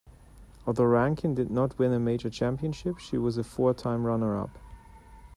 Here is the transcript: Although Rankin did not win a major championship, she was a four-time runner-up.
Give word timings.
Although 0.65 0.85
Rankin 0.85 1.35
did 1.35 1.51
not 1.51 1.77
win 1.77 1.93
a 1.93 1.99
major 1.99 2.31
championship, 2.31 2.97
she 2.97 3.19
was 3.19 3.37
a 3.37 3.43
four-time 3.43 4.03
runner-up. 4.03 4.57